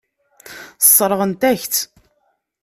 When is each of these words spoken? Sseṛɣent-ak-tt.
Sseṛɣent-ak-tt. 0.85 1.75